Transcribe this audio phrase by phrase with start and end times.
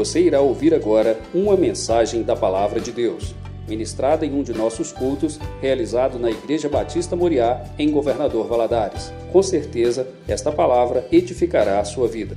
[0.00, 3.34] Você irá ouvir agora uma mensagem da Palavra de Deus,
[3.68, 9.12] ministrada em um de nossos cultos, realizado na Igreja Batista Moriá, em Governador Valadares.
[9.30, 12.34] Com certeza, esta palavra edificará a sua vida.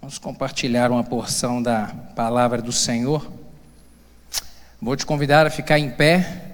[0.00, 3.30] Vamos compartilhar uma porção da palavra do Senhor.
[4.80, 6.44] Vou te convidar a ficar em pé,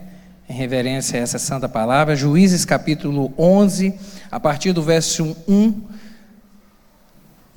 [0.51, 2.17] em reverência a essa santa palavra.
[2.17, 3.95] Juízes capítulo 11,
[4.29, 5.98] a partir do verso 1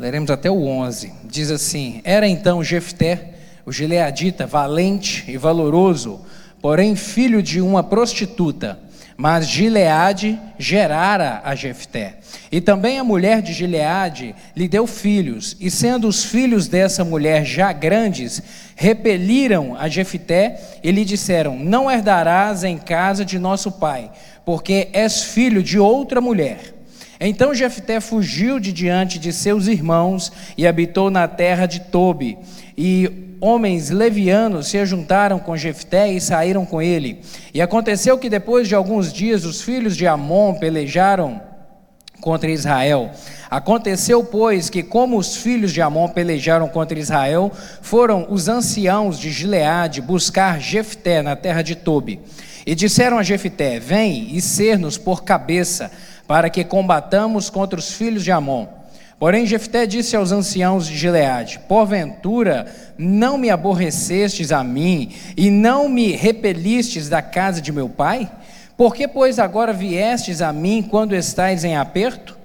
[0.01, 1.13] Leremos até o 11.
[1.25, 6.21] Diz assim: Era então Jefté, o gileadita, valente e valoroso,
[6.59, 8.79] porém filho de uma prostituta.
[9.15, 12.15] Mas Gileade gerara a Jefté.
[12.51, 17.45] E também a mulher de Gileade lhe deu filhos, e sendo os filhos dessa mulher
[17.45, 18.41] já grandes,
[18.75, 24.09] repeliram a Jefté e lhe disseram: Não herdarás em casa de nosso pai,
[24.43, 26.80] porque és filho de outra mulher.
[27.23, 32.36] Então Jefté fugiu de diante de seus irmãos e habitou na terra de Tobi.
[32.75, 37.22] E homens levianos se juntaram com Jefté e saíram com ele.
[37.53, 41.39] E aconteceu que depois de alguns dias os filhos de Amon pelejaram
[42.19, 43.11] contra Israel.
[43.52, 47.52] Aconteceu, pois, que como os filhos de Amon pelejaram contra Israel,
[47.83, 52.19] foram os anciãos de Gileade buscar Jefté na terra de Tobi.
[52.66, 55.92] E disseram a Jefté: Vem e ser-nos por cabeça
[56.31, 58.65] para que combatamos contra os filhos de Amon.
[59.19, 65.89] Porém, Jefté disse aos anciãos de Gileade: Porventura não me aborrecestes a mim e não
[65.89, 68.31] me repelistes da casa de meu pai?
[68.77, 72.37] Por que, pois, agora viestes a mim quando estais em aperto?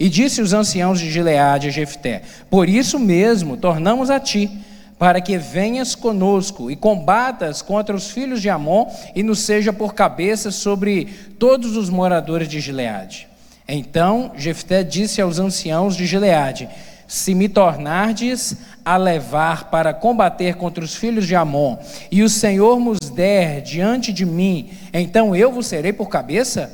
[0.00, 4.50] E disse os anciãos de Gileade a Jefté: Por isso mesmo tornamos a ti,
[4.98, 9.94] para que venhas conosco e combatas contra os filhos de Amon e nos seja por
[9.94, 11.06] cabeça sobre
[11.38, 13.28] todos os moradores de Gileade.
[13.68, 16.68] Então Jefté disse aos anciãos de Gileade:
[17.06, 21.76] Se me tornardes a levar para combater contra os filhos de Amon,
[22.10, 26.72] e o Senhor nos der diante de mim, então eu vos serei por cabeça?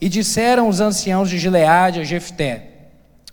[0.00, 2.66] E disseram os anciãos de Gileade a Jefté: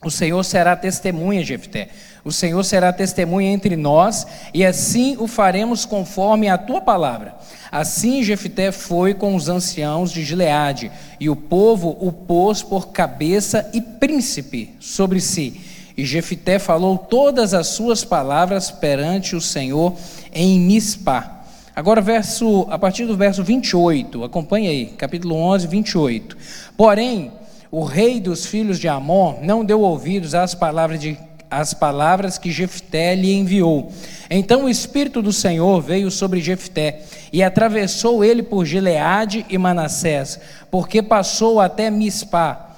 [0.02, 1.90] O Senhor será testemunha, Jefté.
[2.24, 7.36] O Senhor será testemunha entre nós, e assim o faremos conforme a tua palavra.
[7.72, 13.70] Assim Jefté foi com os anciãos de Gileade, e o povo o pôs por cabeça
[13.74, 15.62] e príncipe sobre si.
[15.98, 19.96] E Jefté falou todas as suas palavras perante o Senhor
[20.32, 21.40] em Mispá.
[21.76, 26.38] Agora, verso, a partir do verso 28, acompanhe aí, capítulo 11, 28.
[26.78, 27.32] Porém,
[27.72, 31.18] o rei dos filhos de Amon não deu ouvidos às palavras de
[31.52, 33.92] as palavras que Jefté lhe enviou.
[34.30, 37.02] Então o Espírito do Senhor veio sobre Jefté
[37.34, 40.40] e atravessou ele por Gileade e Manassés,
[40.72, 42.71] porque passou até Mispá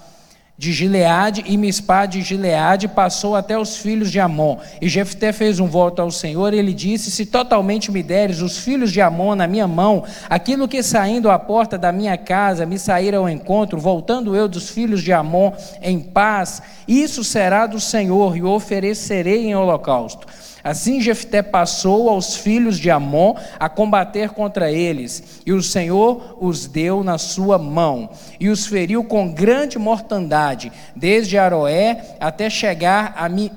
[0.55, 4.57] de Gileade e Mispá de Gileade passou até os filhos de Amon.
[4.79, 8.59] E Jefté fez um voto ao Senhor e ele disse: Se totalmente me deres os
[8.59, 12.77] filhos de Amon na minha mão, aquilo que saindo à porta da minha casa me
[12.77, 18.37] sair ao encontro, voltando eu dos filhos de Amon em paz, isso será do Senhor
[18.37, 20.27] e o oferecerei em holocausto.
[20.63, 26.65] Assim Jefté passou aos filhos de Amon a combater contra eles, e o Senhor os
[26.67, 28.09] deu na sua mão,
[28.39, 33.51] e os feriu com grande mortandade, desde Aroé até chegar a, Mi,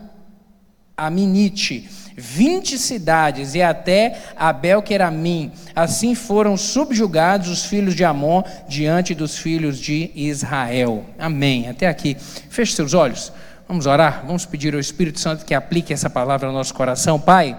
[0.96, 5.52] a Minite, vinte cidades, e até Abel Queramim.
[5.76, 11.04] Assim foram subjugados os filhos de Amon diante dos filhos de Israel.
[11.18, 11.68] Amém.
[11.68, 12.16] Até aqui.
[12.48, 13.32] Feche seus olhos.
[13.68, 14.22] Vamos orar?
[14.24, 17.18] Vamos pedir ao Espírito Santo que aplique essa palavra ao nosso coração.
[17.18, 17.56] Pai,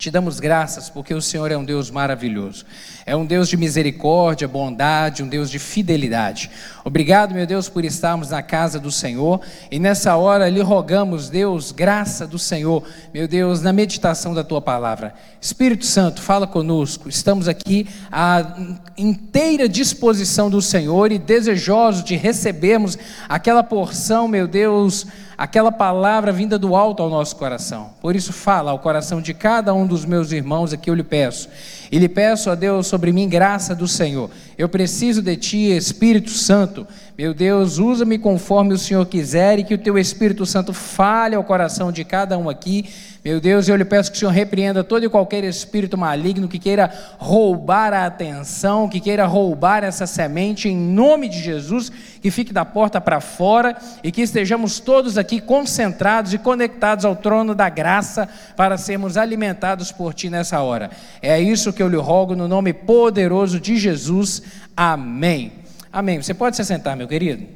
[0.00, 2.64] te damos graças porque o Senhor é um Deus maravilhoso.
[3.04, 6.50] É um Deus de misericórdia, bondade, um Deus de fidelidade.
[6.82, 11.70] Obrigado, meu Deus, por estarmos na casa do Senhor e nessa hora lhe rogamos, Deus,
[11.70, 15.12] graça do Senhor, meu Deus, na meditação da tua palavra.
[15.38, 17.06] Espírito Santo, fala conosco.
[17.06, 18.56] Estamos aqui à
[18.96, 22.96] inteira disposição do Senhor e desejosos de recebermos
[23.28, 25.06] aquela porção, meu Deus,
[25.40, 27.94] aquela palavra vinda do alto ao nosso coração.
[27.98, 31.48] Por isso, fala ao coração de cada um dos meus irmãos aqui, eu lhe peço.
[31.90, 34.30] E lhe peço a Deus sobre mim graça do Senhor.
[34.58, 36.86] Eu preciso de Ti, Espírito Santo.
[37.20, 41.44] Meu Deus, usa-me conforme o Senhor quiser e que o Teu Espírito Santo fale ao
[41.44, 42.88] coração de cada um aqui
[43.22, 46.58] meu Deus, eu lhe peço que o Senhor repreenda todo e qualquer espírito maligno que
[46.58, 52.50] queira roubar a atenção, que queira roubar essa semente, em nome de Jesus, que fique
[52.50, 57.68] da porta para fora e que estejamos todos aqui concentrados e conectados ao trono da
[57.68, 58.26] graça
[58.56, 60.90] para sermos alimentados por Ti nessa hora.
[61.20, 64.42] É isso que eu lhe rogo no nome poderoso de Jesus.
[64.74, 65.52] Amém.
[65.92, 66.22] Amém.
[66.22, 67.46] Você pode se sentar, meu querido?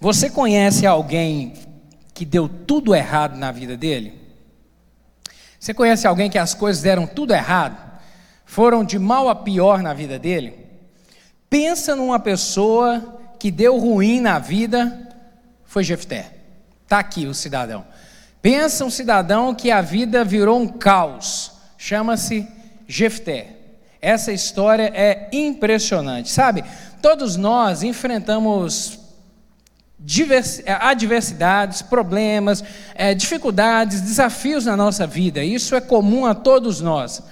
[0.00, 1.54] Você conhece alguém
[2.14, 4.18] que deu tudo errado na vida dele?
[5.58, 7.76] Você conhece alguém que as coisas deram tudo errado?
[8.46, 10.66] Foram de mal a pior na vida dele?
[11.50, 15.08] Pensa numa pessoa que deu ruim na vida,
[15.64, 16.32] foi Jefté.
[16.84, 17.84] Está aqui o cidadão.
[18.40, 21.52] Pensa um cidadão que a vida virou um caos.
[21.76, 22.48] Chama-se
[22.88, 23.48] Jefté.
[24.00, 26.30] Essa história é impressionante.
[26.30, 26.64] Sabe,
[27.02, 28.98] todos nós enfrentamos
[30.64, 32.62] é, adversidades, problemas,
[32.94, 35.44] é, dificuldades, desafios na nossa vida.
[35.44, 37.22] Isso é comum a todos nós.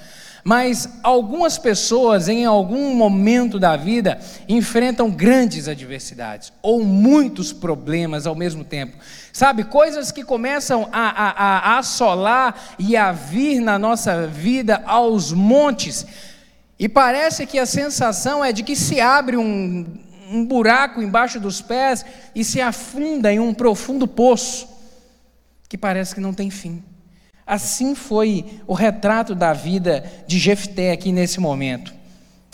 [0.43, 8.35] Mas algumas pessoas, em algum momento da vida, enfrentam grandes adversidades ou muitos problemas ao
[8.37, 8.97] mesmo tempo.
[9.37, 15.31] Sabe, coisas que começam a, a, a assolar e a vir na nossa vida aos
[15.31, 16.07] montes.
[16.79, 19.85] E parece que a sensação é de que se abre um,
[20.31, 22.03] um buraco embaixo dos pés
[22.35, 24.67] e se afunda em um profundo poço
[25.69, 26.83] que parece que não tem fim.
[27.47, 31.93] Assim foi o retrato da vida de Jefté aqui nesse momento.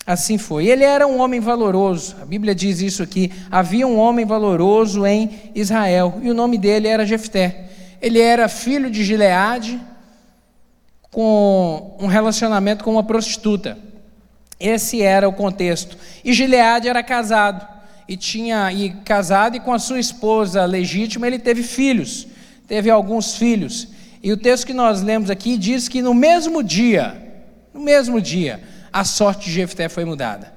[0.06, 0.66] Assim foi.
[0.66, 2.16] Ele era um homem valoroso.
[2.20, 3.32] A Bíblia diz isso aqui.
[3.50, 7.69] Havia um homem valoroso em Israel e o nome dele era Jefté.
[8.00, 9.81] Ele era filho de Gileade
[11.10, 13.78] com um relacionamento com uma prostituta.
[14.58, 15.96] Esse era o contexto.
[16.25, 17.66] E Gileade era casado
[18.08, 22.26] e tinha e casado e com a sua esposa legítima ele teve filhos,
[22.66, 23.88] teve alguns filhos.
[24.22, 27.16] E o texto que nós lemos aqui diz que no mesmo dia,
[27.72, 28.60] no mesmo dia,
[28.92, 30.52] a sorte de Jefté foi mudada.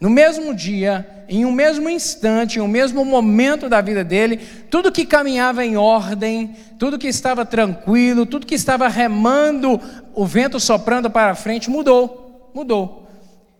[0.00, 4.36] No mesmo dia, em um mesmo instante, em um mesmo momento da vida dele,
[4.70, 9.80] tudo que caminhava em ordem, tudo que estava tranquilo, tudo que estava remando,
[10.14, 12.50] o vento soprando para frente, mudou.
[12.54, 13.08] Mudou.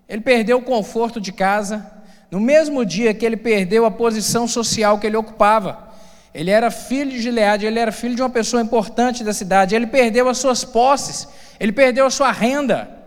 [0.08, 1.84] Ele perdeu o conforto de casa,
[2.30, 5.88] no mesmo dia que ele perdeu a posição social que ele ocupava.
[6.32, 9.88] Ele era filho de Gileade, ele era filho de uma pessoa importante da cidade, ele
[9.88, 11.26] perdeu as suas posses,
[11.58, 12.97] ele perdeu a sua renda.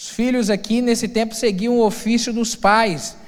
[0.00, 3.18] Os filhos aqui nesse tempo seguiam o ofício dos pais.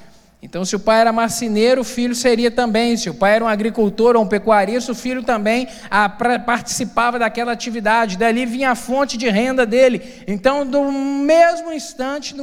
[0.41, 2.97] Então, se o pai era marceneiro, o filho seria também.
[2.97, 7.19] Se o pai era um agricultor ou um pecuarista, o filho também a, pra, participava
[7.19, 8.17] daquela atividade.
[8.17, 10.01] Dali vinha a fonte de renda dele.
[10.25, 12.35] Então, do mesmo instante,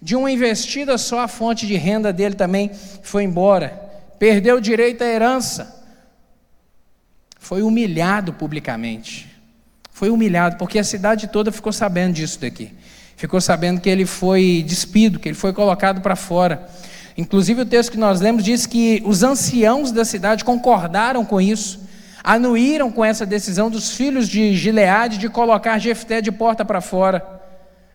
[0.00, 2.70] de uma investida só, a fonte de renda dele também
[3.02, 3.70] foi embora.
[4.20, 5.84] Perdeu o direito à herança.
[7.40, 9.28] Foi humilhado publicamente.
[9.90, 12.70] Foi humilhado, porque a cidade toda ficou sabendo disso daqui.
[13.22, 16.68] Ficou sabendo que ele foi despido, que ele foi colocado para fora.
[17.16, 21.86] Inclusive, o texto que nós lemos diz que os anciãos da cidade concordaram com isso,
[22.24, 27.24] anuíram com essa decisão dos filhos de Gileade de colocar Jefté de porta para fora.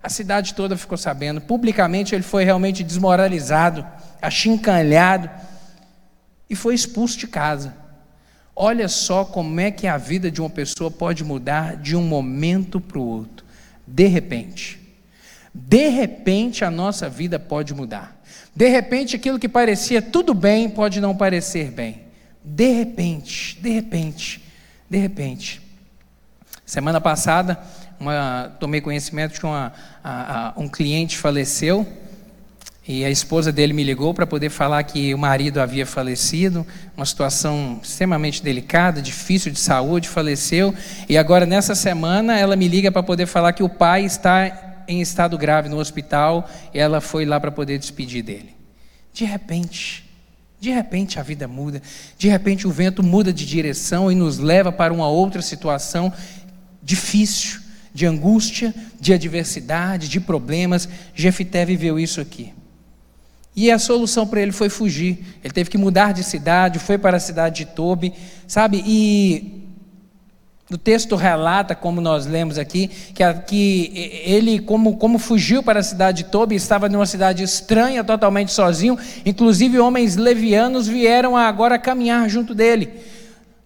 [0.02, 1.42] A cidade toda ficou sabendo.
[1.42, 3.86] Publicamente, ele foi realmente desmoralizado,
[4.22, 5.30] achincalhado
[6.50, 7.76] e foi expulso de casa.
[8.56, 12.80] Olha só como é que a vida de uma pessoa pode mudar de um momento
[12.80, 13.46] para o outro,
[13.86, 14.87] de repente.
[15.60, 18.16] De repente, a nossa vida pode mudar.
[18.56, 22.04] De repente, aquilo que parecia tudo bem pode não parecer bem.
[22.44, 24.42] De repente, de repente,
[24.88, 25.62] de repente.
[26.64, 27.60] Semana passada,
[28.00, 29.48] uma, tomei conhecimento que
[30.56, 31.88] um cliente faleceu
[32.88, 37.06] e a esposa dele me ligou para poder falar que o marido havia falecido, uma
[37.06, 40.74] situação extremamente delicada, difícil de saúde, faleceu.
[41.10, 45.02] E agora, nessa semana, ela me liga para poder falar que o pai está em
[45.02, 48.56] estado grave no hospital ela foi lá para poder despedir dele.
[49.14, 50.06] De repente,
[50.60, 51.82] de repente a vida muda,
[52.18, 56.12] de repente o vento muda de direção e nos leva para uma outra situação
[56.82, 57.60] difícil,
[57.94, 60.88] de angústia, de adversidade, de problemas.
[61.16, 62.54] Jefité viveu isso aqui.
[63.56, 65.18] E a solução para ele foi fugir.
[65.44, 68.14] Ele teve que mudar de cidade, foi para a cidade de Tobi,
[68.48, 68.84] sabe?
[68.86, 69.67] E
[70.70, 75.84] o texto relata, como nós lemos aqui, que, que ele, como, como fugiu para a
[75.84, 78.98] cidade de Tobi, estava numa cidade estranha, totalmente sozinho.
[79.26, 82.90] Inclusive, homens levianos vieram agora caminhar junto dele.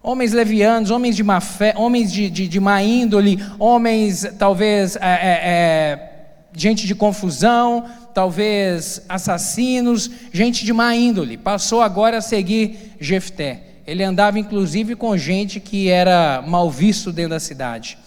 [0.00, 5.00] Homens levianos, homens de má fé, homens de, de, de má índole, homens, talvez, é,
[5.00, 6.12] é, é,
[6.54, 11.36] gente de confusão, talvez assassinos, gente de má índole.
[11.36, 13.71] Passou agora a seguir Jefté.
[13.86, 17.98] Ele andava inclusive com gente que era mal visto dentro da cidade.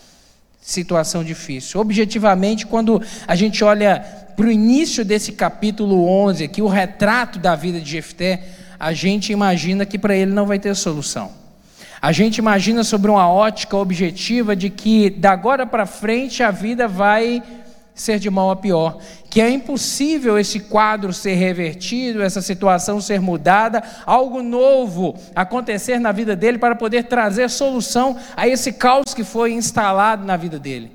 [0.62, 1.80] Situação difícil.
[1.80, 4.00] Objetivamente, quando a gente olha
[4.36, 8.44] para o início desse capítulo 11, aqui, o retrato da vida de Jefté,
[8.80, 11.32] a gente imagina que para ele não vai ter solução.
[12.02, 16.88] A gente imagina sobre uma ótica objetiva de que da agora para frente a vida
[16.88, 17.42] vai
[17.96, 19.00] ser de mal a pior,
[19.30, 26.12] que é impossível esse quadro ser revertido, essa situação ser mudada, algo novo acontecer na
[26.12, 30.92] vida dele para poder trazer solução a esse caos que foi instalado na vida dele.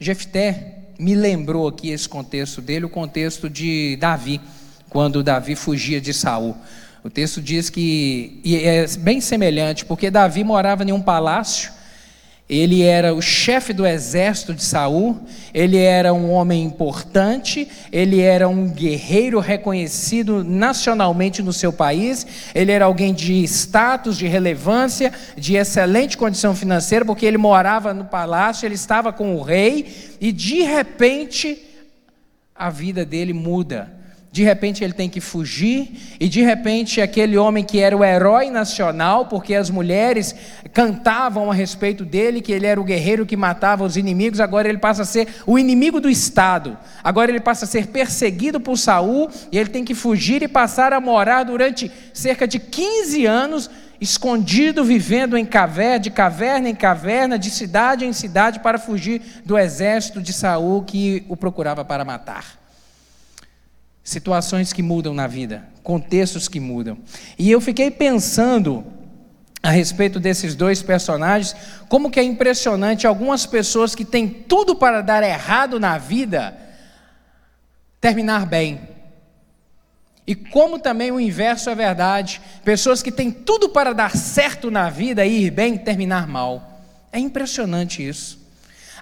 [0.00, 4.40] Jefté me lembrou aqui esse contexto dele, o contexto de Davi,
[4.90, 6.56] quando Davi fugia de Saul.
[7.04, 11.72] O texto diz que e é bem semelhante, porque Davi morava em um palácio
[12.54, 15.18] ele era o chefe do exército de Saul,
[15.54, 22.70] ele era um homem importante, ele era um guerreiro reconhecido nacionalmente no seu país, ele
[22.70, 28.66] era alguém de status, de relevância, de excelente condição financeira, porque ele morava no palácio,
[28.66, 31.58] ele estava com o rei, e de repente
[32.54, 34.01] a vida dele muda
[34.32, 38.48] de repente ele tem que fugir, e de repente aquele homem que era o herói
[38.48, 40.34] nacional, porque as mulheres
[40.72, 44.78] cantavam a respeito dele, que ele era o guerreiro que matava os inimigos, agora ele
[44.78, 49.28] passa a ser o inimigo do Estado, agora ele passa a ser perseguido por Saul,
[49.52, 53.70] e ele tem que fugir e passar a morar durante cerca de 15 anos,
[54.00, 59.58] escondido, vivendo em caverna, de caverna em caverna, de cidade em cidade, para fugir do
[59.58, 62.61] exército de Saul que o procurava para matar
[64.02, 66.98] situações que mudam na vida, contextos que mudam.
[67.38, 68.84] E eu fiquei pensando
[69.62, 71.54] a respeito desses dois personagens,
[71.88, 76.56] como que é impressionante algumas pessoas que têm tudo para dar errado na vida
[78.00, 78.80] terminar bem.
[80.26, 84.90] E como também o inverso é verdade, pessoas que têm tudo para dar certo na
[84.90, 86.80] vida e ir bem terminar mal.
[87.12, 88.41] É impressionante isso.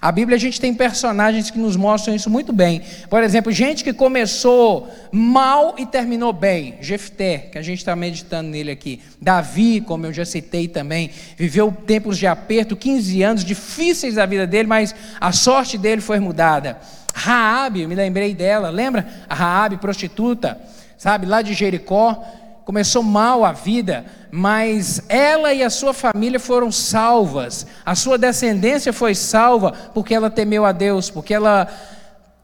[0.01, 2.81] A Bíblia a gente tem personagens que nos mostram isso muito bem.
[3.07, 6.73] Por exemplo, gente que começou mal e terminou bem.
[6.81, 8.99] Jefté, que a gente está meditando nele aqui.
[9.21, 14.47] Davi, como eu já citei também, viveu tempos de aperto, 15 anos difíceis da vida
[14.47, 16.79] dele, mas a sorte dele foi mudada.
[17.13, 19.07] Raabe, me lembrei dela, lembra?
[19.29, 20.59] A Raabe prostituta,
[20.97, 22.25] sabe, lá de Jericó
[22.65, 28.93] começou mal a vida, mas ela e a sua família foram salvas, a sua descendência
[28.93, 31.67] foi salva porque ela temeu a Deus, porque ela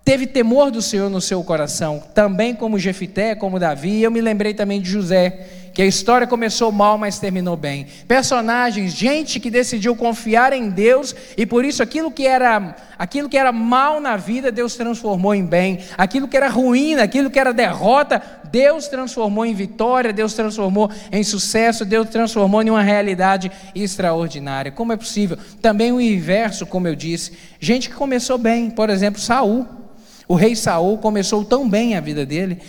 [0.04, 4.22] teve temor do Senhor no seu coração, também como Jefité, como Davi, e eu me
[4.22, 7.86] lembrei também de José, que a história começou mal, mas terminou bem.
[8.08, 13.38] Personagens, gente que decidiu confiar em Deus e por isso aquilo que era aquilo que
[13.38, 15.78] era mal na vida, Deus transformou em bem.
[15.96, 18.20] Aquilo que era ruim, aquilo que era derrota,
[18.52, 24.72] Deus transformou em vitória, Deus transformou em sucesso, Deus transformou em uma realidade extraordinária.
[24.72, 25.38] Como é possível?
[25.62, 29.68] Também o inverso, como eu disse, gente que começou bem, por exemplo, Saul.
[30.28, 32.64] O rei Saul começou tão bem a vida dele,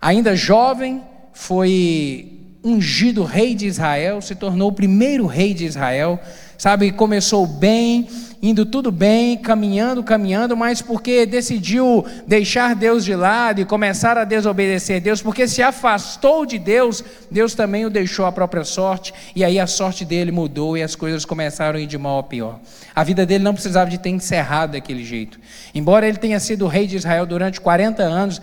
[0.00, 1.02] ainda jovem,
[1.34, 2.30] foi
[2.64, 6.18] ungido rei de Israel, se tornou o primeiro rei de Israel,
[6.56, 6.90] sabe?
[6.92, 8.08] Começou bem,
[8.40, 14.24] indo tudo bem, caminhando, caminhando, mas porque decidiu deixar Deus de lado e começar a
[14.24, 19.44] desobedecer Deus, porque se afastou de Deus, Deus também o deixou à própria sorte, e
[19.44, 22.60] aí a sorte dele mudou e as coisas começaram a ir de mal a pior.
[22.94, 25.38] A vida dele não precisava de ter encerrado daquele jeito.
[25.74, 28.40] Embora ele tenha sido rei de Israel durante 40 anos,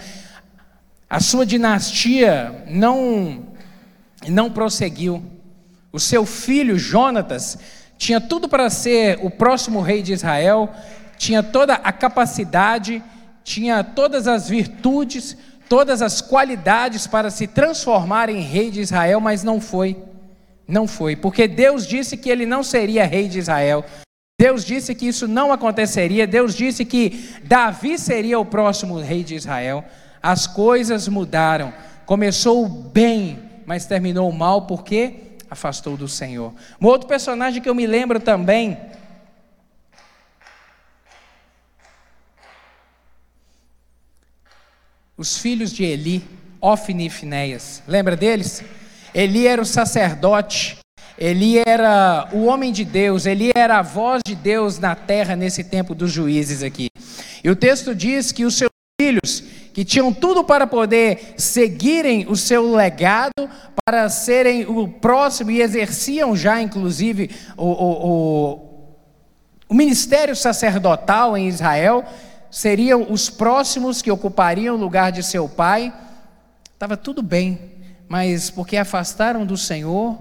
[1.11, 3.43] a sua dinastia não,
[4.29, 5.21] não prosseguiu.
[5.91, 7.57] O seu filho Jonatas
[7.97, 10.69] tinha tudo para ser o próximo rei de Israel,
[11.17, 13.03] tinha toda a capacidade,
[13.43, 15.35] tinha todas as virtudes,
[15.67, 19.97] todas as qualidades para se transformar em rei de Israel, mas não foi.
[20.65, 23.83] Não foi, porque Deus disse que ele não seria rei de Israel.
[24.39, 26.25] Deus disse que isso não aconteceria.
[26.25, 29.83] Deus disse que Davi seria o próximo rei de Israel
[30.21, 31.73] as coisas mudaram.
[32.05, 36.53] Começou bem, mas terminou mal porque afastou do Senhor.
[36.79, 38.77] Um outro personagem que eu me lembro também.
[45.17, 46.23] Os filhos de Eli,
[46.59, 47.83] Ofni e Finéias.
[47.87, 48.63] Lembra deles?
[49.13, 50.77] Eli era o sacerdote,
[51.17, 55.63] Eli era o homem de Deus, Eli era a voz de Deus na terra nesse
[55.63, 56.87] tempo dos juízes aqui.
[57.43, 62.35] E o texto diz que os seus filhos que tinham tudo para poder seguirem o
[62.35, 63.49] seu legado,
[63.85, 68.71] para serem o próximo e exerciam já, inclusive, o, o, o,
[69.69, 72.03] o ministério sacerdotal em Israel,
[72.49, 75.93] seriam os próximos que ocupariam o lugar de seu pai.
[76.73, 77.71] Estava tudo bem,
[78.07, 80.19] mas porque afastaram do Senhor,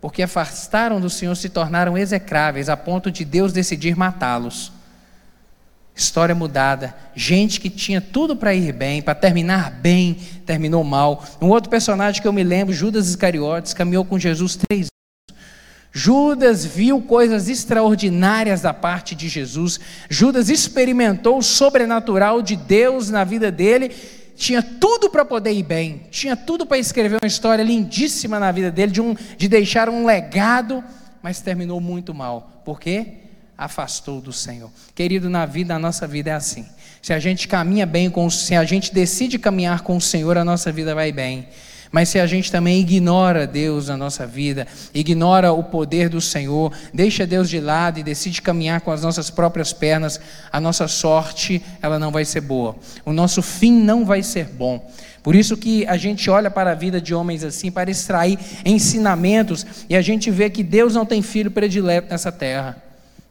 [0.00, 4.72] porque afastaram do Senhor, se tornaram execráveis, a ponto de Deus decidir matá-los.
[5.98, 6.94] História mudada.
[7.12, 11.24] Gente que tinha tudo para ir bem, para terminar bem, terminou mal.
[11.42, 15.42] Um outro personagem que eu me lembro, Judas Iscariotes, caminhou com Jesus três anos.
[15.90, 19.80] Judas viu coisas extraordinárias da parte de Jesus.
[20.08, 23.92] Judas experimentou o sobrenatural de Deus na vida dele.
[24.36, 28.70] Tinha tudo para poder ir bem, tinha tudo para escrever uma história lindíssima na vida
[28.70, 30.84] dele, de, um, de deixar um legado,
[31.20, 32.62] mas terminou muito mal.
[32.64, 33.27] Por quê?
[33.58, 34.70] Afastou do Senhor.
[34.94, 36.64] Querido, na vida, a nossa vida é assim.
[37.02, 40.44] Se a gente caminha bem com se a gente decide caminhar com o Senhor, a
[40.44, 41.48] nossa vida vai bem.
[41.90, 46.72] Mas se a gente também ignora Deus na nossa vida, ignora o poder do Senhor,
[46.92, 50.20] deixa Deus de lado e decide caminhar com as nossas próprias pernas,
[50.52, 52.76] a nossa sorte, ela não vai ser boa.
[53.04, 54.88] O nosso fim não vai ser bom.
[55.22, 59.66] Por isso que a gente olha para a vida de homens assim para extrair ensinamentos
[59.88, 62.87] e a gente vê que Deus não tem filho predileto nessa terra.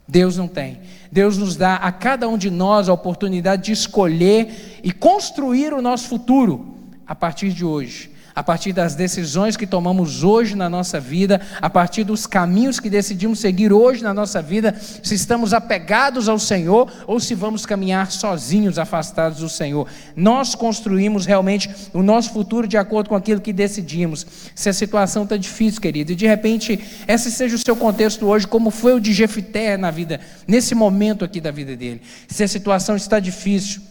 [0.08, 0.80] Deus não tem.
[1.12, 5.82] Deus nos dá a cada um de nós a oportunidade de escolher e construir o
[5.82, 6.74] nosso futuro
[7.06, 11.68] a partir de hoje a partir das decisões que tomamos hoje na nossa vida, a
[11.68, 16.88] partir dos caminhos que decidimos seguir hoje na nossa vida, se estamos apegados ao Senhor
[17.08, 19.88] ou se vamos caminhar sozinhos, afastados do Senhor.
[20.14, 24.24] Nós construímos realmente o nosso futuro de acordo com aquilo que decidimos.
[24.54, 26.78] Se a situação está difícil, querido, e de repente
[27.08, 31.24] esse seja o seu contexto hoje, como foi o de Jefité na vida, nesse momento
[31.24, 32.00] aqui da vida dele.
[32.28, 33.82] Se a situação está difícil,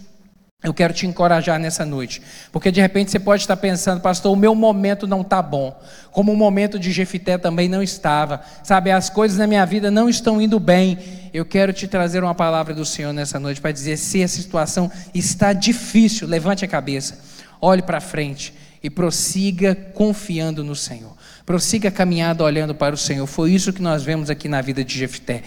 [0.64, 2.20] eu quero te encorajar nessa noite,
[2.52, 5.80] porque de repente você pode estar pensando, pastor, o meu momento não está bom,
[6.12, 10.10] como o momento de Jefité também não estava, sabe, as coisas na minha vida não
[10.10, 10.98] estão indo bem.
[11.32, 14.92] Eu quero te trazer uma palavra do Senhor nessa noite para dizer: se a situação
[15.14, 17.20] está difícil, levante a cabeça,
[17.62, 21.17] olhe para frente e prossiga confiando no Senhor.
[21.48, 23.26] Prossiga a caminhada olhando para o Senhor.
[23.26, 25.44] Foi isso que nós vemos aqui na vida de Jefté.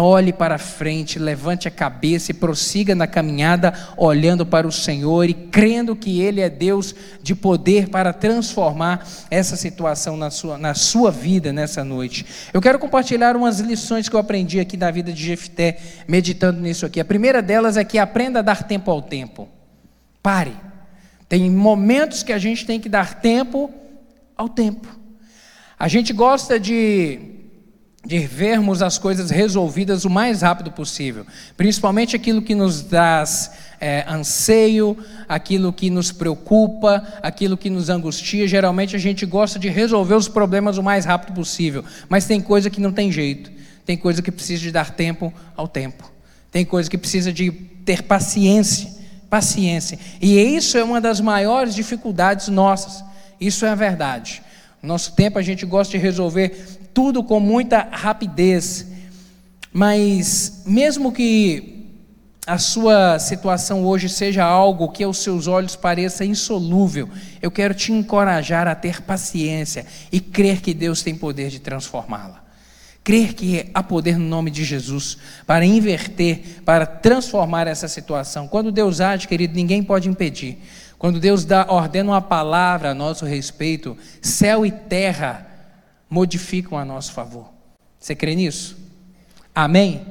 [0.00, 5.34] Olhe para frente, levante a cabeça e prossiga na caminhada olhando para o Senhor e
[5.34, 11.10] crendo que Ele é Deus de poder para transformar essa situação na sua, na sua
[11.10, 12.24] vida nessa noite.
[12.54, 16.86] Eu quero compartilhar umas lições que eu aprendi aqui da vida de Jefté, meditando nisso
[16.86, 17.00] aqui.
[17.00, 19.48] A primeira delas é que aprenda a dar tempo ao tempo.
[20.22, 20.54] Pare.
[21.28, 23.68] Tem momentos que a gente tem que dar tempo
[24.36, 24.99] ao tempo.
[25.80, 27.18] A gente gosta de,
[28.04, 33.24] de vermos as coisas resolvidas o mais rápido possível, principalmente aquilo que nos dá
[33.80, 34.94] é, anseio,
[35.26, 38.46] aquilo que nos preocupa, aquilo que nos angustia.
[38.46, 42.68] Geralmente a gente gosta de resolver os problemas o mais rápido possível, mas tem coisa
[42.68, 43.50] que não tem jeito,
[43.86, 46.12] tem coisa que precisa de dar tempo ao tempo,
[46.52, 47.50] tem coisa que precisa de
[47.86, 48.86] ter paciência,
[49.30, 49.98] paciência.
[50.20, 53.02] E isso é uma das maiores dificuldades nossas.
[53.40, 54.42] Isso é a verdade.
[54.82, 58.86] Nosso tempo a gente gosta de resolver tudo com muita rapidez.
[59.72, 61.80] Mas mesmo que
[62.46, 67.08] a sua situação hoje seja algo que aos seus olhos pareça insolúvel,
[67.40, 72.42] eu quero te encorajar a ter paciência e crer que Deus tem poder de transformá-la.
[73.04, 75.16] Crer que há poder no nome de Jesus
[75.46, 78.48] para inverter, para transformar essa situação.
[78.48, 80.58] Quando Deus age, querido, ninguém pode impedir.
[81.00, 85.46] Quando Deus dá, ordena uma palavra a nosso respeito, céu e terra
[86.10, 87.48] modificam a nosso favor.
[87.98, 88.76] Você crê nisso?
[89.54, 90.02] Amém?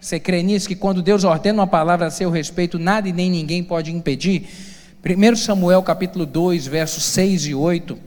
[0.00, 0.66] Você crê nisso?
[0.66, 4.48] Que quando Deus ordena uma palavra a seu respeito, nada e nem ninguém pode impedir?
[5.04, 7.98] 1 Samuel capítulo 2, versos 6 e 8,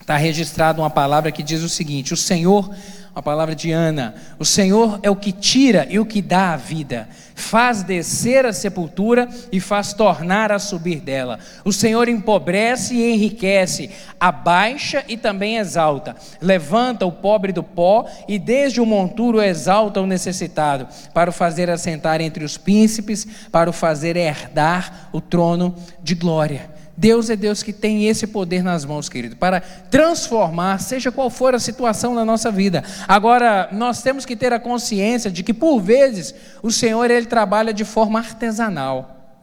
[0.00, 2.72] está registrado uma palavra que diz o seguinte: O Senhor
[3.16, 6.56] a palavra de Ana: O Senhor é o que tira e o que dá a
[6.58, 11.38] vida, faz descer a sepultura e faz tornar a subir dela.
[11.64, 16.14] O Senhor empobrece e enriquece, abaixa e também exalta.
[16.42, 21.70] Levanta o pobre do pó e desde o monturo exalta o necessitado, para o fazer
[21.70, 26.76] assentar entre os príncipes, para o fazer herdar o trono de glória.
[26.96, 31.54] Deus é Deus que tem esse poder nas mãos, querido, para transformar, seja qual for
[31.54, 32.82] a situação na nossa vida.
[33.06, 37.74] Agora, nós temos que ter a consciência de que, por vezes, o Senhor ele trabalha
[37.74, 39.40] de forma artesanal.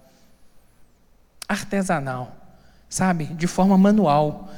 [1.48, 2.36] Artesanal,
[2.90, 3.26] sabe?
[3.26, 4.50] De forma manual.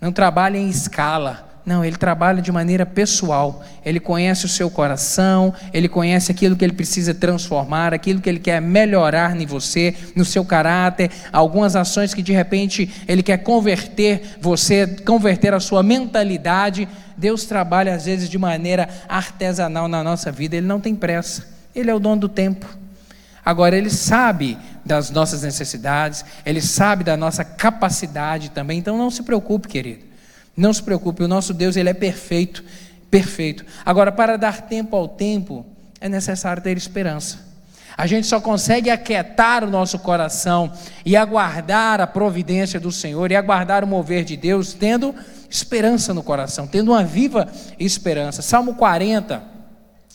[0.00, 3.62] Não trabalha em escala não, ele trabalha de maneira pessoal.
[3.84, 8.38] Ele conhece o seu coração, ele conhece aquilo que ele precisa transformar, aquilo que ele
[8.38, 14.38] quer melhorar em você, no seu caráter, algumas ações que de repente ele quer converter
[14.40, 16.88] você, converter a sua mentalidade.
[17.16, 21.46] Deus trabalha às vezes de maneira artesanal na nossa vida, ele não tem pressa.
[21.74, 22.66] Ele é o dono do tempo.
[23.44, 29.22] Agora, ele sabe das nossas necessidades, ele sabe da nossa capacidade também, então não se
[29.22, 30.09] preocupe, querido.
[30.56, 32.64] Não se preocupe, o nosso Deus ele é perfeito,
[33.10, 33.64] perfeito.
[33.84, 35.64] Agora, para dar tempo ao tempo,
[36.00, 37.50] é necessário ter esperança.
[37.96, 40.72] A gente só consegue aquietar o nosso coração
[41.04, 45.14] e aguardar a providência do Senhor e aguardar o mover de Deus, tendo
[45.50, 47.46] esperança no coração, tendo uma viva
[47.78, 48.40] esperança.
[48.40, 49.42] Salmo 40,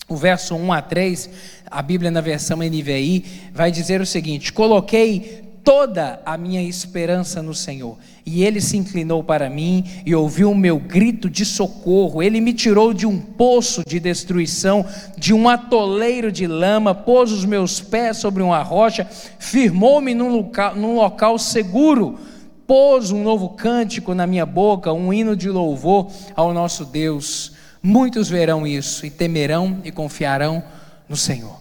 [0.07, 1.29] o verso 1 a 3,
[1.69, 7.55] a Bíblia na versão NVI, vai dizer o seguinte: Coloquei toda a minha esperança no
[7.55, 7.97] Senhor.
[8.23, 12.21] E ele se inclinou para mim e ouviu o meu grito de socorro.
[12.21, 14.85] Ele me tirou de um poço de destruição,
[15.17, 19.05] de um atoleiro de lama, pôs os meus pés sobre uma rocha,
[19.39, 22.19] firmou-me num local, num local seguro,
[22.67, 27.53] pôs um novo cântico na minha boca, um hino de louvor ao nosso Deus.
[27.81, 30.63] Muitos verão isso e temerão e confiarão
[31.09, 31.59] no Senhor.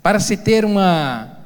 [0.00, 1.36] Para se ter uma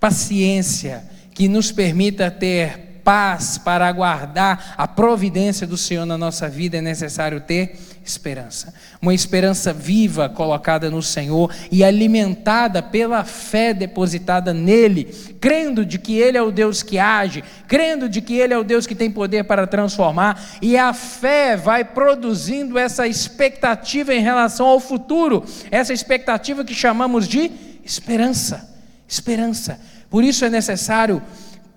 [0.00, 1.09] paciência,
[1.40, 6.82] que nos permita ter paz para aguardar a providência do Senhor na nossa vida, é
[6.82, 8.74] necessário ter esperança.
[9.00, 15.04] Uma esperança viva colocada no Senhor e alimentada pela fé depositada nele,
[15.40, 18.62] crendo de que ele é o Deus que age, crendo de que ele é o
[18.62, 24.66] Deus que tem poder para transformar, e a fé vai produzindo essa expectativa em relação
[24.66, 27.50] ao futuro, essa expectativa que chamamos de
[27.82, 28.68] esperança.
[29.08, 29.80] Esperança.
[30.10, 31.22] Por isso é necessário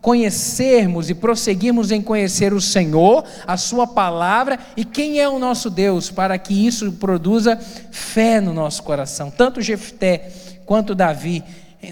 [0.02, 5.70] conhecermos e prosseguirmos em conhecer o Senhor, a Sua palavra e quem é o nosso
[5.70, 7.58] Deus, para que isso produza
[7.90, 9.32] fé no nosso coração.
[9.32, 10.30] Tanto Jefté
[10.66, 11.42] quanto Davi,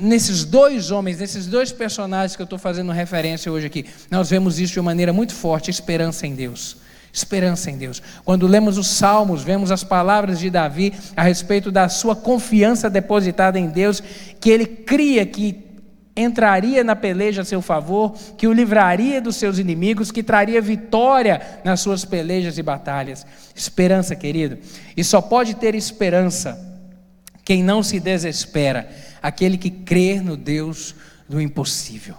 [0.02, 4.60] nesses dois homens, nesses dois personagens que eu estou fazendo referência hoje aqui, nós vemos
[4.60, 6.78] isso de uma maneira muito forte: esperança em Deus.
[7.14, 8.02] Esperança em Deus.
[8.26, 13.60] Quando lemos os Salmos, vemos as palavras de Davi a respeito da sua confiança depositada
[13.60, 14.02] em Deus,
[14.40, 15.71] que ele cria que
[16.16, 21.42] entraria na peleja a seu favor, que o livraria dos seus inimigos, que traria vitória
[21.64, 23.26] nas suas pelejas e batalhas.
[23.56, 24.58] Esperança, querido.
[24.96, 26.70] E só pode ter esperança
[27.44, 28.90] quem não se desespera,
[29.22, 30.96] aquele que crê no Deus
[31.28, 32.16] do impossível.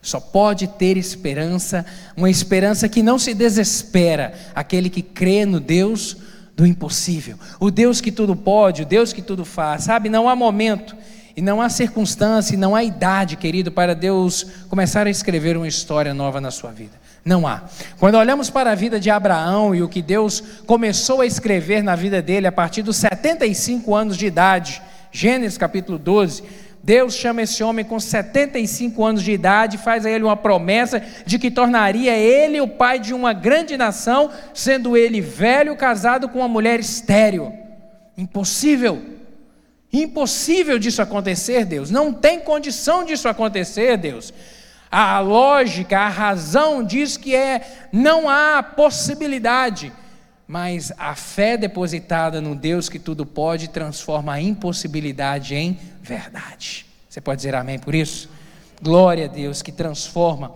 [0.00, 1.84] Só pode ter esperança,
[2.16, 6.16] uma esperança que não se desespera, aquele que crê no Deus
[6.56, 7.38] do impossível.
[7.58, 9.84] O Deus que tudo pode, o Deus que tudo faz.
[9.84, 10.96] Sabe, não há momento
[11.38, 16.12] e não há circunstância, não há idade, querido, para Deus começar a escrever uma história
[16.12, 16.94] nova na sua vida.
[17.24, 17.62] Não há.
[17.96, 21.94] Quando olhamos para a vida de Abraão e o que Deus começou a escrever na
[21.94, 26.42] vida dele a partir dos 75 anos de idade, Gênesis capítulo 12,
[26.82, 31.00] Deus chama esse homem com 75 anos de idade e faz a ele uma promessa
[31.24, 36.40] de que tornaria ele o pai de uma grande nação, sendo ele velho casado com
[36.40, 37.52] uma mulher estéril.
[38.16, 39.17] Impossível.
[39.92, 41.90] Impossível disso acontecer, Deus.
[41.90, 44.32] Não tem condição disso acontecer, Deus.
[44.90, 49.92] A lógica, a razão diz que é não há possibilidade.
[50.46, 56.86] Mas a fé depositada no Deus que tudo pode transforma a impossibilidade em verdade.
[57.08, 58.30] Você pode dizer amém por isso?
[58.80, 60.52] Glória a Deus que transforma,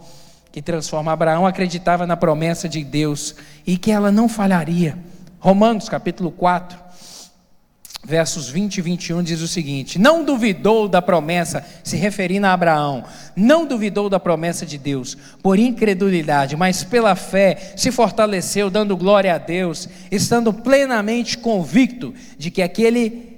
[0.50, 1.12] que transforma.
[1.12, 3.34] Abraão acreditava na promessa de Deus
[3.66, 4.96] e que ela não falharia.
[5.38, 6.78] Romanos capítulo 4,
[8.04, 13.04] versos 20 e 21 diz o seguinte: Não duvidou da promessa, se referindo a Abraão,
[13.36, 19.34] não duvidou da promessa de Deus, por incredulidade, mas pela fé se fortaleceu, dando glória
[19.34, 23.30] a Deus, estando plenamente convicto de que aquele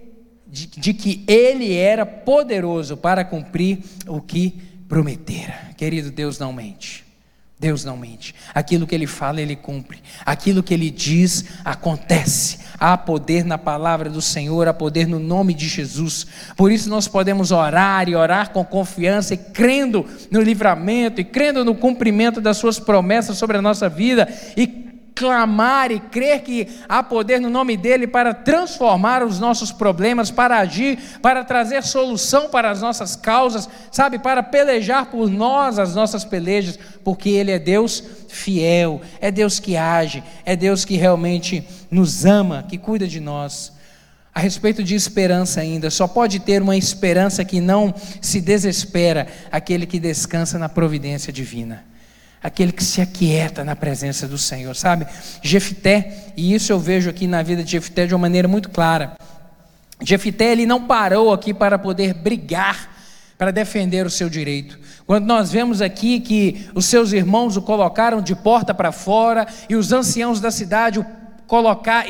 [0.46, 5.70] de, de que ele era poderoso para cumprir o que prometera.
[5.76, 7.03] Querido, Deus não mente.
[7.58, 8.34] Deus não mente.
[8.52, 10.02] Aquilo que ele fala, ele cumpre.
[10.26, 12.58] Aquilo que ele diz, acontece.
[12.78, 16.26] Há poder na palavra do Senhor, há poder no nome de Jesus.
[16.56, 21.64] Por isso nós podemos orar e orar com confiança e crendo no livramento e crendo
[21.64, 24.83] no cumprimento das suas promessas sobre a nossa vida e
[25.14, 30.58] clamar e crer que há poder no nome dEle para transformar os nossos problemas, para
[30.58, 36.24] agir, para trazer solução para as nossas causas, sabe, para pelejar por nós as nossas
[36.24, 42.24] pelejas, porque Ele é Deus fiel, é Deus que age, é Deus que realmente nos
[42.24, 43.72] ama, que cuida de nós.
[44.34, 49.86] A respeito de esperança ainda, só pode ter uma esperança que não se desespera aquele
[49.86, 51.93] que descansa na providência divina
[52.44, 55.06] aquele que se aquieta na presença do Senhor, sabe?
[55.40, 59.16] Jefité, e isso eu vejo aqui na vida de Jefité de uma maneira muito clara.
[60.02, 62.90] Jefité, ele não parou aqui para poder brigar,
[63.38, 64.78] para defender o seu direito.
[65.06, 69.74] Quando nós vemos aqui que os seus irmãos o colocaram de porta para fora e
[69.74, 71.06] os anciãos da cidade o
[71.46, 72.04] colocar,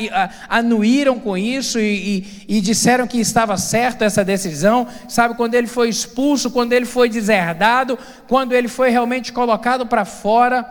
[0.48, 4.86] anuíram com isso e, e, e, disseram que estava certo essa decisão.
[5.08, 10.04] Sabe, quando ele foi expulso, quando ele foi deserdado, quando ele foi realmente colocado para
[10.04, 10.64] fora,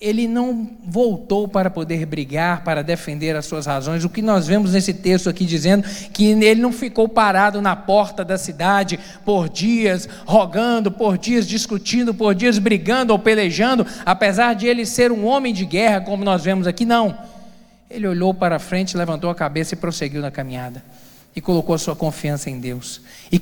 [0.00, 4.04] ele não voltou para poder brigar, para defender as suas razões.
[4.04, 8.24] O que nós vemos nesse texto aqui dizendo que ele não ficou parado na porta
[8.24, 14.68] da cidade por dias, rogando, por dias discutindo, por dias brigando ou pelejando, apesar de
[14.68, 17.37] ele ser um homem de guerra, como nós vemos aqui, não.
[17.90, 20.84] Ele olhou para frente, levantou a cabeça e prosseguiu na caminhada.
[21.34, 23.00] E colocou sua confiança em Deus.
[23.30, 23.38] E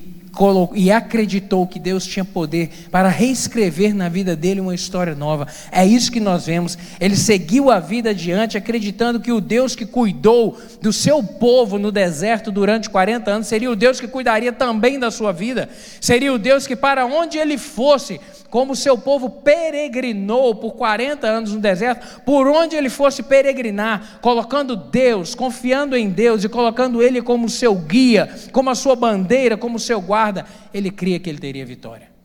[0.74, 5.46] e acreditou que Deus tinha poder para reescrever na vida dele uma história nova.
[5.72, 6.76] É isso que nós vemos.
[7.00, 11.90] Ele seguiu a vida adiante, acreditando que o Deus que cuidou do seu povo no
[11.90, 15.70] deserto durante 40 anos seria o Deus que cuidaria também da sua vida.
[16.00, 21.26] Seria o Deus que, para onde ele fosse, como o seu povo peregrinou por 40
[21.26, 27.02] anos no deserto, por onde ele fosse peregrinar, colocando Deus, confiando em Deus e colocando
[27.02, 31.38] Ele como seu guia, como a sua bandeira, como seu guarda, ele cria que ele
[31.38, 32.15] teria vitória.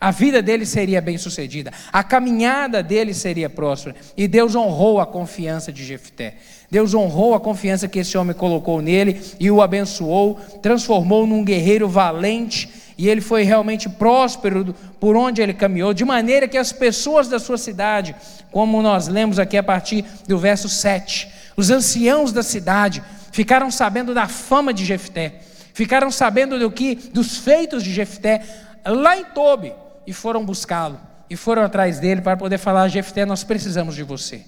[0.00, 5.06] A vida dele seria bem sucedida, a caminhada dele seria próspera, e Deus honrou a
[5.06, 6.36] confiança de Jefté.
[6.70, 11.88] Deus honrou a confiança que esse homem colocou nele e o abençoou, transformou num guerreiro
[11.88, 12.68] valente.
[12.96, 17.40] E ele foi realmente próspero por onde ele caminhou, de maneira que as pessoas da
[17.40, 18.14] sua cidade,
[18.52, 24.14] como nós lemos aqui a partir do verso 7, os anciãos da cidade ficaram sabendo
[24.14, 25.40] da fama de Jefté,
[25.74, 28.42] ficaram sabendo do que dos feitos de Jefté.
[28.84, 29.72] Lá em Tobi
[30.08, 34.40] e foram buscá-lo e foram atrás dele para poder falar: Jefté, nós precisamos de você.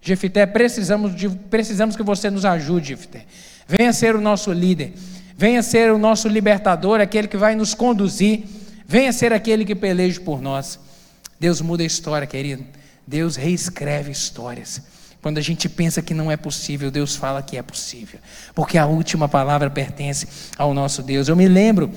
[0.00, 3.24] Jefté, precisamos, de, precisamos que você nos ajude, Jefté.
[3.66, 4.92] Venha ser o nosso líder.
[5.36, 8.44] Venha ser o nosso libertador, aquele que vai nos conduzir.
[8.86, 10.78] Venha ser aquele que peleje por nós.
[11.40, 12.64] Deus muda a história, querido.
[13.04, 14.80] Deus reescreve histórias.
[15.20, 18.20] Quando a gente pensa que não é possível, Deus fala que é possível.
[18.54, 21.26] Porque a última palavra pertence ao nosso Deus.
[21.26, 21.90] Eu me lembro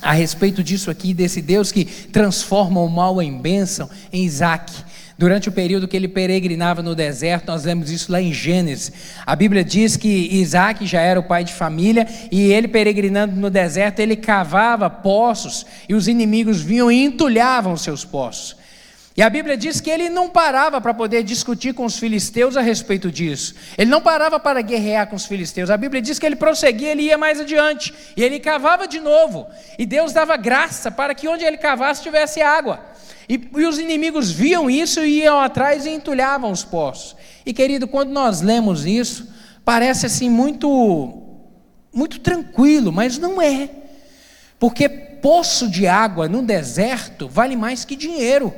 [0.00, 4.72] a respeito disso aqui, desse Deus que transforma o mal em bênção, em Isaac.
[5.18, 8.92] Durante o período que ele peregrinava no deserto, nós lemos isso lá em Gênesis.
[9.24, 13.48] A Bíblia diz que Isaac já era o pai de família e ele peregrinando no
[13.48, 18.56] deserto, ele cavava poços e os inimigos vinham e entulhavam seus poços.
[19.16, 22.60] E a Bíblia diz que ele não parava para poder discutir com os filisteus a
[22.60, 23.54] respeito disso.
[23.78, 25.70] Ele não parava para guerrear com os filisteus.
[25.70, 27.94] A Bíblia diz que ele prosseguia, ele ia mais adiante.
[28.14, 29.46] E ele cavava de novo.
[29.78, 32.84] E Deus dava graça para que onde ele cavasse tivesse água.
[33.26, 37.16] E, e os inimigos viam isso e iam atrás e entulhavam os poços.
[37.46, 39.32] E querido, quando nós lemos isso,
[39.64, 41.22] parece assim muito,
[41.90, 43.70] muito tranquilo, mas não é.
[44.58, 48.54] Porque poço de água no deserto vale mais que dinheiro.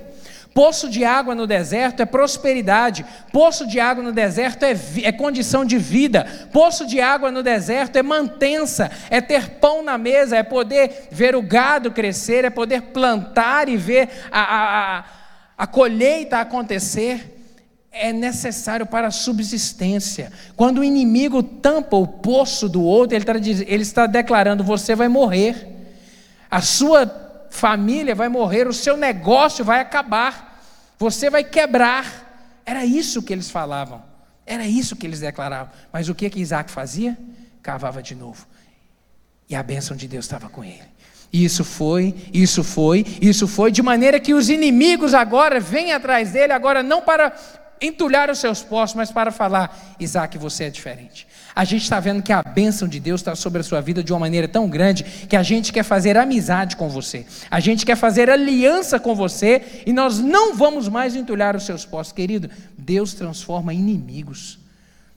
[0.59, 3.07] Poço de água no deserto é prosperidade.
[3.33, 6.49] Poço de água no deserto é, é, condição de vida.
[6.53, 11.37] Poço de água no deserto é mantença, é ter pão na mesa, é poder ver
[11.37, 15.05] o gado crescer, é poder plantar e ver a, a, a,
[15.59, 17.37] a colheita acontecer.
[17.93, 20.33] É necessário para a subsistência.
[20.57, 25.07] Quando o inimigo tampa o poço do outro, ele está, ele está declarando: você vai
[25.07, 25.69] morrer.
[26.51, 27.07] A sua
[27.49, 30.48] família vai morrer, o seu negócio vai acabar.
[30.99, 32.61] Você vai quebrar.
[32.67, 34.03] Era isso que eles falavam.
[34.45, 35.73] Era isso que eles declaravam.
[35.93, 37.17] Mas o que que Isaac fazia?
[37.63, 38.47] Cavava de novo.
[39.49, 40.99] E a bênção de Deus estava com ele.
[41.33, 46.55] Isso foi, isso foi, isso foi, de maneira que os inimigos agora vêm atrás dele,
[46.55, 47.37] agora não para
[47.83, 51.28] entulhar os seus postos, mas para falar: Isaac, você é diferente
[51.59, 54.13] a gente está vendo que a bênção de Deus está sobre a sua vida de
[54.13, 57.97] uma maneira tão grande que a gente quer fazer amizade com você, a gente quer
[57.97, 62.49] fazer aliança com você e nós não vamos mais entulhar os seus postos, querido.
[62.79, 64.61] Deus transforma inimigos.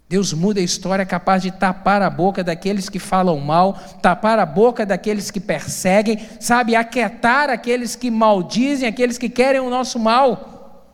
[0.10, 4.46] Deus muda a história, capaz de tapar a boca daqueles que falam mal, tapar a
[4.46, 10.90] boca daqueles que perseguem, sabe, aquietar aqueles que maldizem, aqueles que querem o nosso mal.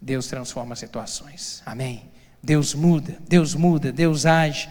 [0.00, 1.62] Deus transforma situações.
[1.64, 2.11] Amém.
[2.42, 4.68] Deus muda, Deus muda, Deus age.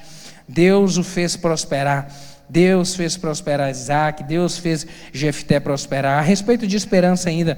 [0.47, 2.13] Deus o fez prosperar.
[2.49, 6.19] Deus fez prosperar Isaac, Deus fez Jefté prosperar.
[6.19, 7.57] A respeito de esperança ainda,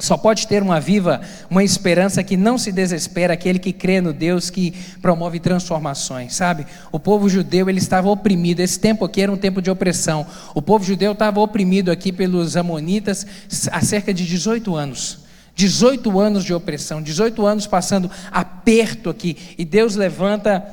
[0.00, 4.12] só pode ter uma viva, uma esperança que não se desespera, aquele que crê no
[4.12, 6.66] Deus que promove transformações, sabe?
[6.90, 10.26] O povo judeu, ele estava oprimido, esse tempo aqui era um tempo de opressão.
[10.54, 13.26] O povo judeu estava oprimido aqui pelos amonitas
[13.70, 15.19] há cerca de 18 anos.
[15.60, 20.64] 18 anos de opressão, 18 anos passando aperto aqui, e Deus levanta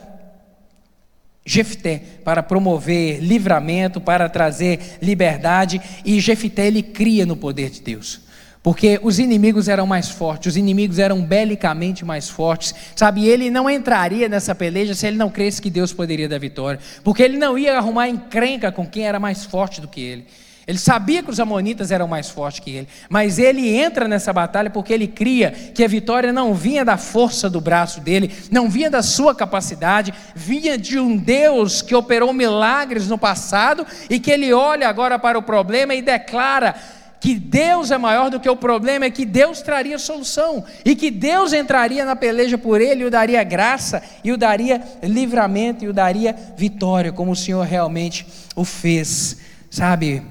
[1.45, 8.21] Jefté para promover livramento, para trazer liberdade, e Jefté ele cria no poder de Deus.
[8.63, 13.25] Porque os inimigos eram mais fortes, os inimigos eram belicamente mais fortes, sabe?
[13.25, 17.23] Ele não entraria nessa peleja se ele não cresce que Deus poderia dar vitória, porque
[17.23, 20.25] ele não ia arrumar encrenca com quem era mais forte do que ele.
[20.67, 24.69] Ele sabia que os amonitas eram mais fortes que ele, mas ele entra nessa batalha
[24.69, 28.91] porque ele cria que a vitória não vinha da força do braço dele, não vinha
[28.91, 34.51] da sua capacidade, vinha de um Deus que operou milagres no passado e que ele
[34.51, 36.75] olha agora para o problema e declara
[37.21, 41.09] que Deus é maior do que o problema, é que Deus traria solução e que
[41.09, 45.87] Deus entraria na peleja por ele e o daria graça e o daria livramento e
[45.87, 49.37] o daria vitória, como o Senhor realmente o fez.
[49.69, 50.23] Sabe,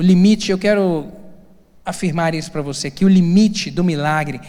[0.00, 1.12] o limite, eu quero
[1.84, 4.40] afirmar isso para você, que o limite do milagre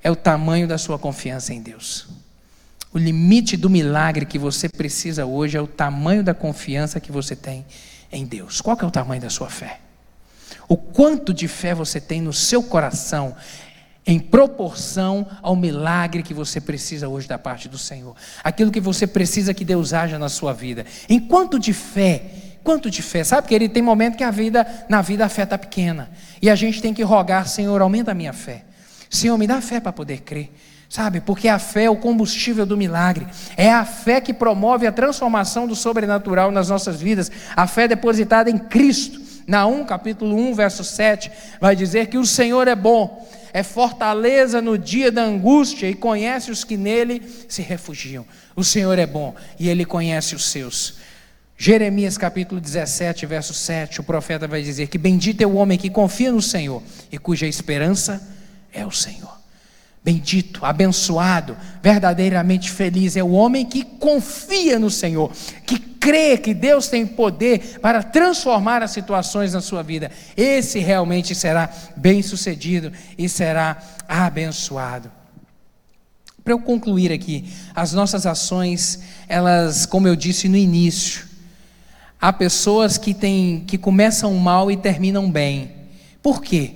[0.00, 2.06] é o tamanho da sua confiança em Deus.
[2.92, 7.34] O limite do milagre que você precisa hoje é o tamanho da confiança que você
[7.34, 7.66] tem
[8.12, 8.60] em Deus.
[8.60, 9.80] Qual é o tamanho da sua fé?
[10.68, 13.34] O quanto de fé você tem no seu coração
[14.06, 18.14] em proporção ao milagre que você precisa hoje da parte do Senhor.
[18.44, 20.86] Aquilo que você precisa que Deus haja na sua vida.
[21.08, 23.22] Em quanto de fé Quanto de fé?
[23.22, 26.10] Sabe que ele tem momento que a vida, na vida a fé está pequena.
[26.40, 28.64] E a gente tem que rogar, Senhor, aumenta a minha fé.
[29.10, 30.50] Senhor, me dá fé para poder crer.
[30.88, 31.20] Sabe?
[31.20, 33.26] Porque a fé é o combustível do milagre.
[33.54, 37.30] É a fé que promove a transformação do sobrenatural nas nossas vidas.
[37.54, 39.20] A fé depositada em Cristo.
[39.46, 44.62] Na 1, capítulo 1, verso 7, vai dizer que o Senhor é bom, é fortaleza
[44.62, 48.24] no dia da angústia e conhece os que nele se refugiam.
[48.56, 50.94] O Senhor é bom e ele conhece os seus.
[51.56, 55.88] Jeremias capítulo 17, verso 7, o profeta vai dizer que bendito é o homem que
[55.88, 58.20] confia no Senhor e cuja esperança
[58.72, 59.32] é o Senhor.
[60.04, 65.32] Bendito, abençoado, verdadeiramente feliz é o homem que confia no Senhor,
[65.64, 70.10] que crê que Deus tem poder para transformar as situações na sua vida.
[70.36, 75.10] Esse realmente será bem-sucedido e será abençoado.
[76.42, 81.33] Para eu concluir aqui, as nossas ações, elas, como eu disse no início,
[82.24, 85.70] há pessoas que, têm, que começam mal e terminam bem.
[86.22, 86.70] Por quê?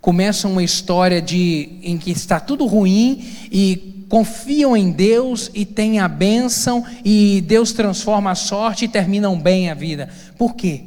[0.00, 5.98] Começam uma história de, em que está tudo ruim e confiam em Deus e têm
[5.98, 10.10] a bênção e Deus transforma a sorte e terminam bem a vida.
[10.38, 10.84] Por quê?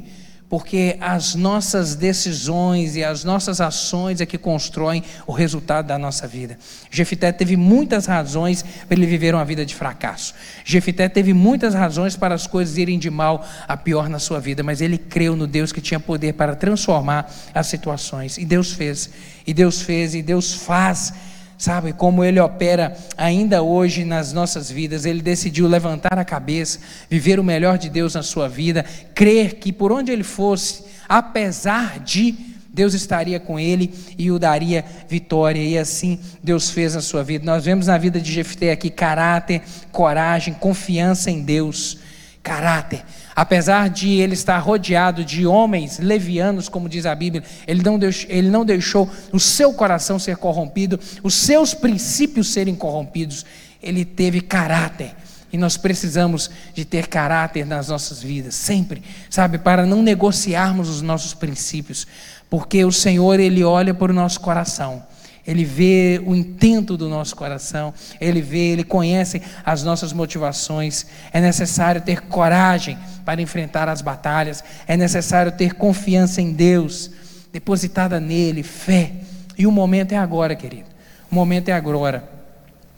[0.52, 6.28] Porque as nossas decisões e as nossas ações é que constroem o resultado da nossa
[6.28, 6.58] vida.
[6.90, 10.34] Jefité teve muitas razões para ele viver uma vida de fracasso.
[10.62, 14.62] Jefité teve muitas razões para as coisas irem de mal a pior na sua vida,
[14.62, 18.36] mas ele creu no Deus que tinha poder para transformar as situações.
[18.36, 19.08] E Deus fez.
[19.46, 21.14] E Deus fez e Deus faz
[21.62, 25.04] Sabe como ele opera ainda hoje nas nossas vidas?
[25.04, 29.72] Ele decidiu levantar a cabeça, viver o melhor de Deus na sua vida, crer que
[29.72, 32.34] por onde ele fosse, apesar de
[32.68, 37.46] Deus estaria com ele e o daria vitória, e assim Deus fez na sua vida.
[37.46, 41.98] Nós vemos na vida de Jefté aqui caráter, coragem, confiança em Deus.
[42.42, 43.04] Caráter.
[43.34, 48.30] Apesar de ele estar rodeado de homens levianos, como diz a Bíblia, ele não, deixou,
[48.30, 53.46] ele não deixou o seu coração ser corrompido, os seus princípios serem corrompidos.
[53.82, 55.14] Ele teve caráter.
[55.52, 61.02] E nós precisamos de ter caráter nas nossas vidas, sempre, sabe, para não negociarmos os
[61.02, 62.06] nossos princípios,
[62.48, 65.02] porque o Senhor, Ele olha para o nosso coração.
[65.46, 71.06] Ele vê o intento do nosso coração, ele vê, ele conhece as nossas motivações.
[71.32, 77.10] É necessário ter coragem para enfrentar as batalhas, é necessário ter confiança em Deus,
[77.52, 79.12] depositada nele, fé.
[79.58, 80.88] E o momento é agora, querido.
[81.30, 82.30] O momento é agora.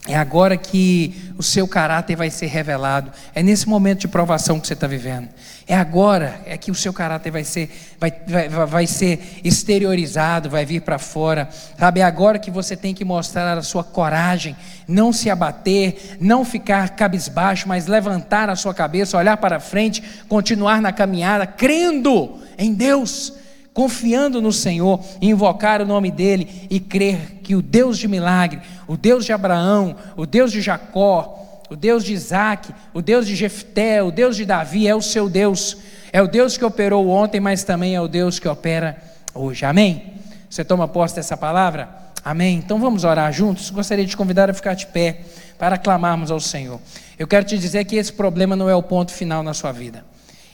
[0.07, 3.11] É agora que o seu caráter vai ser revelado.
[3.35, 5.31] É nesse momento de provação que você está vivendo.
[5.67, 10.67] É agora é que o seu caráter vai ser, vai, vai, vai ser exteriorizado, vai
[10.67, 11.49] vir para fora.
[11.79, 14.55] Sabe, é agora que você tem que mostrar a sua coragem,
[14.87, 20.83] não se abater, não ficar cabisbaixo, mas levantar a sua cabeça, olhar para frente, continuar
[20.83, 23.33] na caminhada, crendo em Deus
[23.75, 28.97] confiando no Senhor, invocar o nome dele e crer que o Deus de milagre, o
[28.97, 31.44] Deus de Abraão, o Deus de Jacó,
[31.75, 35.29] o Deus de Isaac, o Deus de Jefté, o Deus de Davi é o seu
[35.29, 35.77] Deus.
[36.13, 38.97] É o Deus que operou ontem, mas também é o Deus que opera
[39.35, 39.65] hoje.
[39.65, 40.15] Amém?
[40.49, 41.89] Você toma posse dessa palavra?
[42.25, 42.59] Amém?
[42.59, 43.71] Então vamos orar juntos.
[43.71, 45.23] Gostaria de te convidar a ficar de pé
[45.59, 46.81] para clamarmos ao Senhor.
[47.19, 50.05] Eu quero te dizer que esse problema não é o ponto final na sua vida.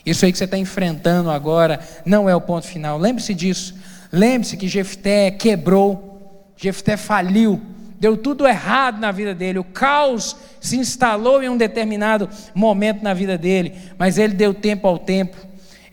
[0.03, 2.97] Isso aí que você está enfrentando agora não é o ponto final.
[2.97, 3.75] Lembre-se disso.
[4.11, 7.61] Lembre-se que Jefté quebrou, Jefté faliu,
[8.01, 9.59] deu tudo errado na vida dele.
[9.59, 14.87] O caos se instalou em um determinado momento na vida dele, mas ele deu tempo
[14.87, 15.37] ao tempo.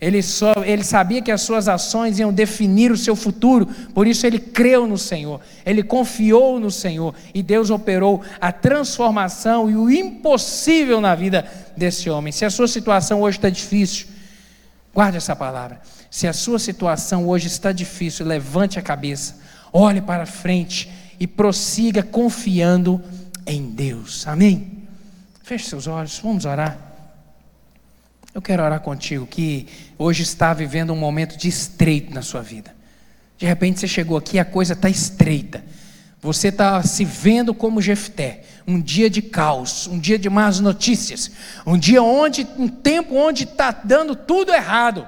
[0.01, 4.25] Ele, só, ele sabia que as suas ações iam definir o seu futuro, por isso
[4.25, 9.91] ele creu no Senhor, ele confiou no Senhor e Deus operou a transformação e o
[9.91, 11.45] impossível na vida
[11.77, 12.31] desse homem.
[12.31, 14.07] Se a sua situação hoje está difícil,
[14.95, 15.79] guarde essa palavra.
[16.09, 19.35] Se a sua situação hoje está difícil, levante a cabeça,
[19.71, 20.89] olhe para frente
[21.19, 23.01] e prossiga confiando
[23.45, 24.27] em Deus.
[24.27, 24.87] Amém?
[25.43, 26.77] Feche seus olhos, vamos orar.
[28.33, 29.67] Eu quero orar contigo que
[29.97, 32.75] hoje está vivendo um momento de estreito na sua vida.
[33.37, 35.63] De repente você chegou aqui e a coisa está estreita.
[36.21, 41.31] Você está se vendo como Jefté, um dia de caos, um dia de más notícias,
[41.65, 45.07] um dia onde, um tempo onde está dando tudo errado.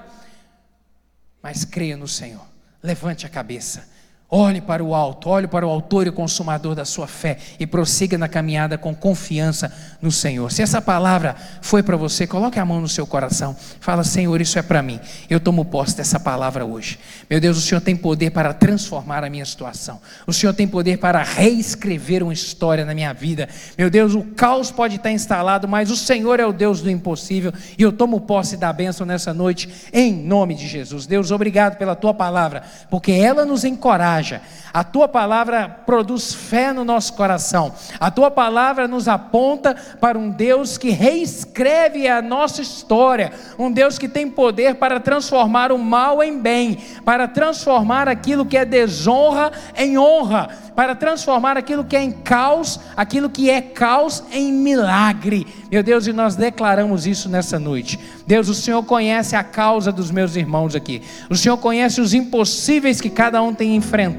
[1.43, 2.45] Mas creia no Senhor,
[2.82, 3.89] levante a cabeça,
[4.34, 8.17] Olhe para o alto, olhe para o autor e consumador da sua fé e prossiga
[8.17, 9.69] na caminhada com confiança
[10.01, 10.49] no Senhor.
[10.53, 13.53] Se essa palavra foi para você, coloque a mão no seu coração.
[13.82, 15.01] Fala, Senhor, isso é para mim.
[15.29, 16.97] Eu tomo posse dessa palavra hoje.
[17.29, 19.99] Meu Deus, o Senhor tem poder para transformar a minha situação.
[20.25, 23.49] O Senhor tem poder para reescrever uma história na minha vida.
[23.77, 27.51] Meu Deus, o caos pode estar instalado, mas o Senhor é o Deus do impossível
[27.77, 31.05] e eu tomo posse da bênção nessa noite em nome de Jesus.
[31.05, 34.20] Deus, obrigado pela tua palavra, porque ela nos encoraja
[34.74, 37.74] A tua palavra produz fé no nosso coração.
[37.99, 43.97] A tua palavra nos aponta para um Deus que reescreve a nossa história, um Deus
[43.97, 49.51] que tem poder para transformar o mal em bem, para transformar aquilo que é desonra
[49.76, 55.45] em honra, para transformar aquilo que é em caos, aquilo que é caos em milagre.
[55.72, 57.99] Meu Deus, e nós declaramos isso nessa noite.
[58.28, 61.01] Deus, o Senhor conhece a causa dos meus irmãos aqui.
[61.30, 64.11] O Senhor conhece os impossíveis que cada um tem enfrentado.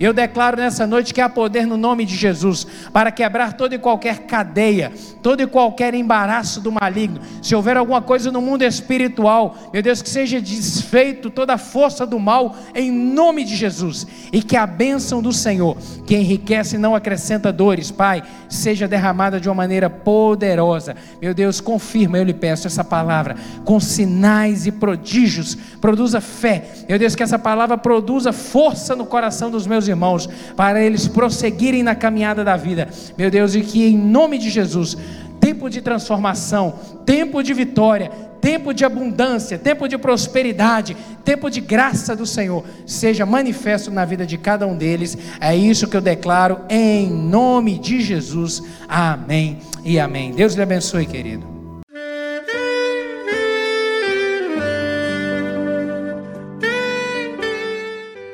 [0.00, 3.78] Eu declaro nessa noite que há poder no nome de Jesus para quebrar toda e
[3.78, 7.20] qualquer cadeia, todo e qualquer embaraço do maligno.
[7.42, 12.06] Se houver alguma coisa no mundo espiritual, meu Deus, que seja desfeito toda a força
[12.06, 15.76] do mal em nome de Jesus e que a bênção do Senhor,
[16.06, 20.96] que enriquece e não acrescenta dores, Pai, seja derramada de uma maneira poderosa.
[21.20, 26.64] Meu Deus, confirma, eu lhe peço essa palavra com sinais e prodígios, produza fé.
[26.88, 31.82] Meu Deus, que essa palavra produza força no coração dos meus irmãos para eles prosseguirem
[31.82, 32.88] na caminhada da vida.
[33.16, 34.96] Meu Deus, e que em nome de Jesus
[35.40, 36.74] tempo de transformação,
[37.06, 38.10] tempo de vitória,
[38.40, 44.26] tempo de abundância, tempo de prosperidade, tempo de graça do Senhor seja manifesto na vida
[44.26, 45.16] de cada um deles.
[45.40, 48.62] É isso que eu declaro em nome de Jesus.
[48.88, 50.32] Amém e amém.
[50.32, 51.57] Deus lhe abençoe, querido.